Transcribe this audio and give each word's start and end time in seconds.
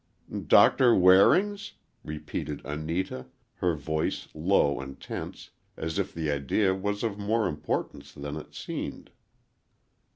"Doctor 0.47 0.95
Waring's?" 0.95 1.73
repeated 2.03 2.63
Anita, 2.65 3.27
her 3.57 3.75
voice 3.75 4.27
low 4.33 4.79
and 4.79 4.99
tense, 4.99 5.51
as 5.77 5.99
if 5.99 6.11
the 6.11 6.31
idea 6.31 6.73
was 6.73 7.03
of 7.03 7.19
more 7.19 7.47
importance 7.47 8.11
than 8.11 8.35
it 8.35 8.55
seemed. 8.55 9.11